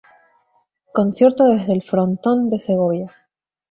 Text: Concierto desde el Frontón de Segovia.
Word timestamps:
Concierto 0.95 1.43
desde 1.45 1.73
el 1.73 1.83
Frontón 1.83 2.49
de 2.49 2.57
Segovia. 2.57 3.11